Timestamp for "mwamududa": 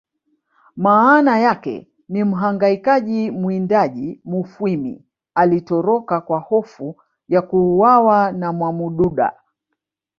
8.53-9.33